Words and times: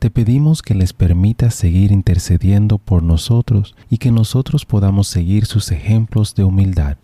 Te 0.00 0.08
pedimos 0.08 0.62
que 0.62 0.74
les 0.74 0.94
permitas 0.94 1.54
seguir 1.54 1.92
intercediendo 1.92 2.78
por 2.78 3.02
nosotros 3.02 3.76
y 3.90 3.98
que 3.98 4.10
nosotros 4.10 4.64
podamos 4.64 5.08
seguir 5.08 5.44
sus 5.44 5.70
ejemplos 5.72 6.34
de 6.34 6.42
humildad, 6.42 6.96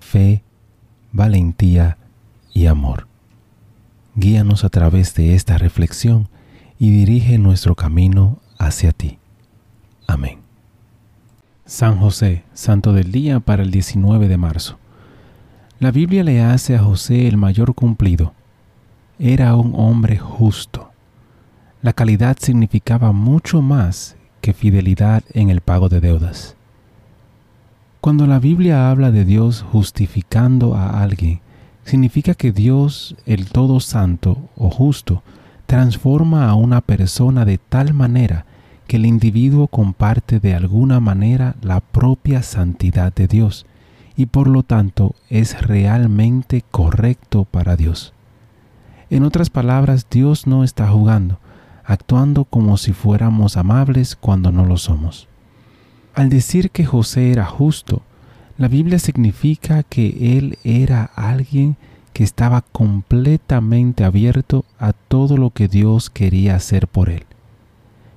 fe, 0.00 0.42
valentía 1.12 1.96
y 2.52 2.66
amor. 2.66 3.08
Guíanos 4.16 4.64
a 4.64 4.68
través 4.68 5.14
de 5.14 5.34
esta 5.34 5.56
reflexión 5.56 6.28
y 6.78 6.90
dirige 6.90 7.38
nuestro 7.38 7.74
camino 7.74 8.38
hacia 8.58 8.92
ti. 8.92 9.18
Amén. 10.06 10.40
San 11.64 11.96
José, 11.96 12.44
Santo 12.52 12.92
del 12.92 13.12
Día 13.12 13.40
para 13.40 13.62
el 13.62 13.70
19 13.70 14.28
de 14.28 14.36
marzo. 14.36 14.78
La 15.78 15.90
Biblia 15.90 16.22
le 16.22 16.42
hace 16.42 16.76
a 16.76 16.82
José 16.82 17.28
el 17.28 17.38
mayor 17.38 17.74
cumplido. 17.74 18.34
Era 19.18 19.56
un 19.56 19.72
hombre 19.74 20.18
justo 20.18 20.91
la 21.82 21.92
calidad 21.92 22.36
significaba 22.40 23.10
mucho 23.10 23.60
más 23.60 24.16
que 24.40 24.52
fidelidad 24.52 25.24
en 25.34 25.50
el 25.50 25.60
pago 25.60 25.88
de 25.88 26.00
deudas. 26.00 26.56
Cuando 28.00 28.26
la 28.26 28.38
Biblia 28.38 28.88
habla 28.88 29.10
de 29.10 29.24
Dios 29.24 29.64
justificando 29.72 30.76
a 30.76 31.02
alguien, 31.02 31.40
significa 31.84 32.34
que 32.34 32.52
Dios, 32.52 33.16
el 33.26 33.46
Todo 33.46 33.80
Santo 33.80 34.48
o 34.56 34.70
justo, 34.70 35.22
transforma 35.66 36.48
a 36.48 36.54
una 36.54 36.80
persona 36.80 37.44
de 37.44 37.58
tal 37.58 37.94
manera 37.94 38.46
que 38.86 38.96
el 38.96 39.06
individuo 39.06 39.66
comparte 39.66 40.38
de 40.38 40.54
alguna 40.54 41.00
manera 41.00 41.56
la 41.62 41.80
propia 41.80 42.42
santidad 42.42 43.12
de 43.12 43.26
Dios 43.26 43.66
y 44.16 44.26
por 44.26 44.46
lo 44.46 44.62
tanto 44.62 45.14
es 45.30 45.60
realmente 45.62 46.62
correcto 46.70 47.44
para 47.44 47.74
Dios. 47.74 48.12
En 49.10 49.24
otras 49.24 49.50
palabras, 49.50 50.06
Dios 50.10 50.46
no 50.46 50.62
está 50.64 50.88
jugando, 50.88 51.38
actuando 51.84 52.44
como 52.44 52.76
si 52.76 52.92
fuéramos 52.92 53.56
amables 53.56 54.16
cuando 54.16 54.52
no 54.52 54.64
lo 54.64 54.76
somos. 54.76 55.28
Al 56.14 56.28
decir 56.28 56.70
que 56.70 56.84
José 56.84 57.32
era 57.32 57.46
justo, 57.46 58.02
la 58.58 58.68
Biblia 58.68 58.98
significa 58.98 59.82
que 59.82 60.36
él 60.38 60.58
era 60.62 61.04
alguien 61.16 61.76
que 62.12 62.24
estaba 62.24 62.60
completamente 62.60 64.04
abierto 64.04 64.64
a 64.78 64.92
todo 64.92 65.36
lo 65.36 65.50
que 65.50 65.68
Dios 65.68 66.10
quería 66.10 66.56
hacer 66.56 66.86
por 66.86 67.08
él. 67.08 67.24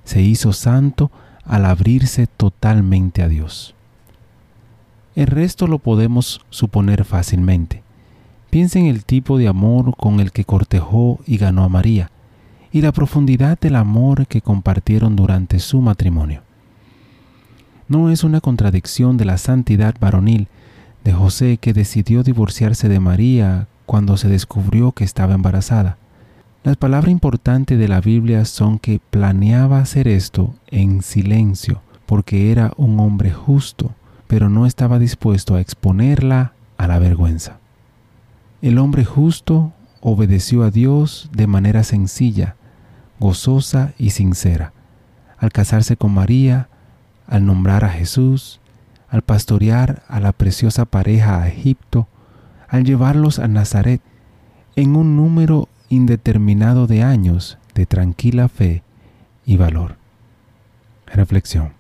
Se 0.04 0.22
hizo 0.22 0.54
santo 0.54 1.12
al 1.46 1.66
abrirse 1.66 2.28
totalmente 2.28 3.24
a 3.24 3.30
Dios. 3.30 3.76
El 5.16 5.28
resto 5.28 5.68
lo 5.68 5.80
podemos 5.80 6.42
suponer 6.50 7.06
fácilmente. 7.06 7.84
Piensa 8.50 8.80
en 8.80 8.88
el 8.88 9.06
tipo 9.06 9.38
de 9.38 9.48
amor 9.48 9.96
con 9.96 10.20
el 10.20 10.32
que 10.32 10.44
cortejó 10.44 11.20
y 11.26 11.38
ganó 11.38 11.64
a 11.64 11.70
María, 11.70 12.12
y 12.76 12.82
la 12.82 12.92
profundidad 12.92 13.58
del 13.58 13.78
amor 13.78 14.28
que 14.28 14.42
compartieron 14.42 15.16
durante 15.16 15.60
su 15.60 15.80
matrimonio. 15.80 16.42
No 17.88 18.10
es 18.10 18.26
una 18.26 18.42
contradicción 18.42 19.16
de 19.16 19.24
la 19.24 19.38
santidad 19.38 19.96
varonil 19.98 20.50
de 21.06 21.14
José 21.14 21.56
que 21.56 21.72
decidió 21.72 22.22
divorciarse 22.22 22.90
de 22.90 23.00
María 23.00 23.70
cuando 23.86 24.18
se 24.18 24.28
descubrió 24.28 24.92
que 24.92 25.06
estaba 25.06 25.36
embarazada. 25.36 25.96
Las 26.66 26.76
palabras 26.76 27.12
importantes 27.12 27.80
de 27.80 27.88
la 27.88 28.02
Biblia 28.02 28.44
son 28.44 28.78
que 28.78 29.00
planeaba 29.10 29.80
hacer 29.80 30.10
esto 30.10 30.54
en 30.68 31.02
silencio 31.02 31.82
porque 32.06 32.52
era 32.52 32.74
un 32.76 33.00
hombre 33.00 33.32
justo, 33.32 33.92
pero 34.28 34.50
no 34.50 34.66
estaba 34.66 35.00
dispuesto 35.00 35.56
a 35.56 35.62
exponerla 35.62 36.52
a 36.78 36.88
la 36.88 37.00
vergüenza. 37.00 37.58
El 38.62 38.78
hombre 38.80 39.06
justo 39.06 39.72
obedeció 40.02 40.64
a 40.64 40.72
Dios 40.72 41.30
de 41.32 41.48
manera 41.48 41.86
sencilla, 41.86 42.58
gozosa 43.20 43.94
y 43.98 44.12
sincera, 44.12 44.74
al 45.38 45.52
casarse 45.52 45.98
con 45.98 46.14
María, 46.14 46.70
al 47.28 47.46
nombrar 47.46 47.84
a 47.86 47.90
Jesús, 47.90 48.60
al 49.10 49.22
pastorear 49.22 50.04
a 50.08 50.20
la 50.20 50.32
preciosa 50.32 50.86
pareja 50.86 51.42
a 51.42 51.48
Egipto, 51.48 52.08
al 52.68 52.84
llevarlos 52.84 53.40
a 53.40 53.48
Nazaret, 53.48 54.02
en 54.76 54.96
un 54.96 55.16
número 55.16 55.70
indeterminado 55.90 56.88
de 56.88 57.04
años 57.04 57.58
de 57.74 57.86
tranquila 57.86 58.50
fe 58.50 58.84
y 59.46 59.58
valor. 59.58 59.98
Reflexión. 61.08 61.74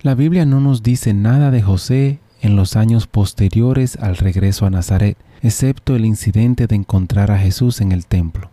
La 0.00 0.14
Biblia 0.14 0.46
no 0.46 0.60
nos 0.60 0.82
dice 0.82 1.14
nada 1.14 1.50
de 1.50 1.62
José 1.62 2.20
en 2.40 2.56
los 2.56 2.76
años 2.76 3.06
posteriores 3.06 3.96
al 3.96 4.16
regreso 4.16 4.66
a 4.66 4.70
Nazaret, 4.70 5.16
excepto 5.42 5.94
el 5.94 6.04
incidente 6.04 6.66
de 6.66 6.76
encontrar 6.76 7.30
a 7.30 7.38
Jesús 7.38 7.80
en 7.80 7.92
el 7.92 8.06
templo. 8.06 8.50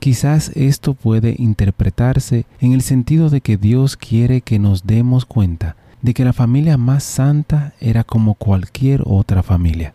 Quizás 0.00 0.50
esto 0.54 0.94
puede 0.94 1.34
interpretarse 1.38 2.46
en 2.58 2.72
el 2.72 2.80
sentido 2.80 3.28
de 3.28 3.42
que 3.42 3.58
Dios 3.58 3.98
quiere 3.98 4.40
que 4.40 4.58
nos 4.58 4.86
demos 4.86 5.26
cuenta 5.26 5.76
de 6.00 6.14
que 6.14 6.24
la 6.24 6.32
familia 6.32 6.78
más 6.78 7.04
santa 7.04 7.74
era 7.80 8.02
como 8.02 8.32
cualquier 8.32 9.02
otra 9.04 9.42
familia, 9.42 9.92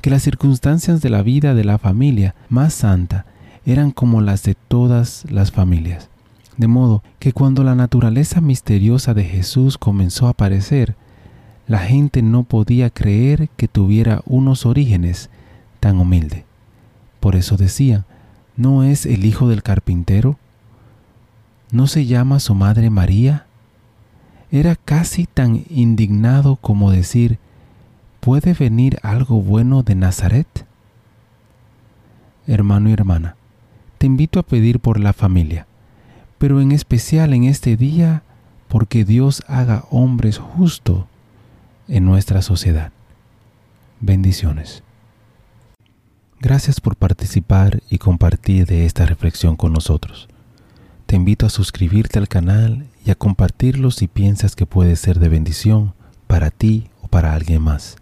que 0.00 0.10
las 0.10 0.22
circunstancias 0.22 1.02
de 1.02 1.10
la 1.10 1.22
vida 1.22 1.54
de 1.54 1.64
la 1.64 1.78
familia 1.78 2.36
más 2.48 2.72
santa 2.72 3.26
eran 3.66 3.90
como 3.90 4.20
las 4.20 4.44
de 4.44 4.54
todas 4.54 5.24
las 5.28 5.50
familias. 5.50 6.08
De 6.56 6.68
modo 6.68 7.02
que 7.18 7.32
cuando 7.32 7.64
la 7.64 7.74
naturaleza 7.74 8.40
misteriosa 8.40 9.12
de 9.12 9.24
Jesús 9.24 9.76
comenzó 9.76 10.28
a 10.28 10.30
aparecer, 10.30 10.94
la 11.66 11.78
gente 11.78 12.22
no 12.22 12.44
podía 12.44 12.90
creer 12.90 13.48
que 13.56 13.66
tuviera 13.66 14.22
unos 14.24 14.66
orígenes 14.66 15.30
tan 15.80 15.98
humildes. 15.98 16.44
Por 17.18 17.34
eso 17.34 17.56
decían, 17.56 18.04
¿No 18.56 18.84
es 18.84 19.06
el 19.06 19.24
hijo 19.24 19.48
del 19.48 19.62
carpintero? 19.62 20.36
¿No 21.70 21.86
se 21.86 22.04
llama 22.04 22.38
su 22.38 22.54
madre 22.54 22.90
María? 22.90 23.46
Era 24.50 24.76
casi 24.76 25.24
tan 25.24 25.64
indignado 25.70 26.56
como 26.56 26.90
decir, 26.90 27.38
¿puede 28.20 28.52
venir 28.52 28.98
algo 29.02 29.40
bueno 29.40 29.82
de 29.82 29.94
Nazaret? 29.94 30.66
Hermano 32.46 32.90
y 32.90 32.92
hermana, 32.92 33.36
te 33.96 34.06
invito 34.06 34.38
a 34.38 34.42
pedir 34.42 34.80
por 34.80 35.00
la 35.00 35.14
familia, 35.14 35.66
pero 36.36 36.60
en 36.60 36.72
especial 36.72 37.32
en 37.32 37.44
este 37.44 37.76
día 37.78 38.22
porque 38.68 39.04
Dios 39.04 39.42
haga 39.48 39.84
hombres 39.90 40.38
justos 40.38 41.04
en 41.88 42.04
nuestra 42.04 42.42
sociedad. 42.42 42.92
Bendiciones. 44.00 44.82
Gracias 46.52 46.82
por 46.82 46.96
participar 46.96 47.82
y 47.88 47.96
compartir 47.96 48.66
de 48.66 48.84
esta 48.84 49.06
reflexión 49.06 49.56
con 49.56 49.72
nosotros. 49.72 50.28
Te 51.06 51.16
invito 51.16 51.46
a 51.46 51.48
suscribirte 51.48 52.18
al 52.18 52.28
canal 52.28 52.88
y 53.06 53.10
a 53.10 53.14
compartirlo 53.14 53.90
si 53.90 54.06
piensas 54.06 54.54
que 54.54 54.66
puede 54.66 54.96
ser 54.96 55.18
de 55.18 55.30
bendición 55.30 55.94
para 56.26 56.50
ti 56.50 56.90
o 57.00 57.08
para 57.08 57.32
alguien 57.32 57.62
más. 57.62 57.96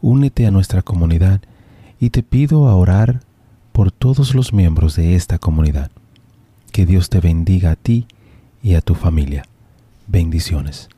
Únete 0.00 0.48
a 0.48 0.50
nuestra 0.50 0.82
comunidad 0.82 1.40
y 2.00 2.10
te 2.10 2.24
pido 2.24 2.66
a 2.66 2.74
orar 2.74 3.20
por 3.70 3.92
todos 3.92 4.34
los 4.34 4.52
miembros 4.52 4.96
de 4.96 5.14
esta 5.14 5.38
comunidad. 5.38 5.92
Que 6.72 6.86
Dios 6.86 7.08
te 7.08 7.20
bendiga 7.20 7.70
a 7.70 7.76
ti 7.76 8.08
y 8.64 8.74
a 8.74 8.80
tu 8.80 8.96
familia. 8.96 9.44
Bendiciones. 10.08 10.88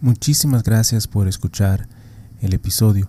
Muchísimas 0.00 0.62
gracias 0.62 1.08
por 1.08 1.26
escuchar 1.26 1.88
el 2.40 2.54
episodio. 2.54 3.08